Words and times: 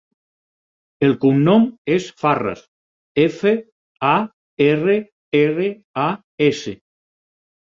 El 1.07 1.11
cognom 1.25 1.67
és 1.95 2.07
Farras: 2.21 2.63
efa, 3.25 3.53
a, 4.13 4.17
erra, 4.71 4.97
erra, 5.45 5.69
a, 6.09 6.11
essa. 6.49 6.75